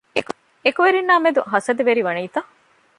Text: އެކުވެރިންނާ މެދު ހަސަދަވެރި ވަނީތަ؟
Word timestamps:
އެކުވެރިންނާ 0.63 1.15
މެދު 1.23 1.41
ހަސަދަވެރި 1.51 2.01
ވަނީތަ؟ 2.07 2.39